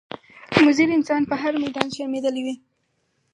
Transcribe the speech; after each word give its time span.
موزي 0.61 0.85
انسان 0.97 1.21
په 1.29 1.35
هر 1.41 1.53
میدان 1.63 1.87
شرمېدلی 1.95 2.41
وي. 2.43 2.55